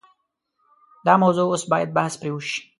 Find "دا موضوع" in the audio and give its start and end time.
1.05-1.45